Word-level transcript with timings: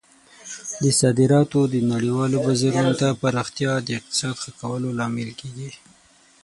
د 0.83 0.85
صادراتو 0.99 1.59
د 1.73 1.75
نړیوالو 1.91 2.37
بازارونو 2.45 2.93
ته 3.01 3.07
پراختیا 3.21 3.71
د 3.81 3.87
اقتصاد 3.99 4.35
ښه 4.43 4.51
کولو 4.61 4.87
لامل 4.99 5.29
کیږي. 5.39 5.69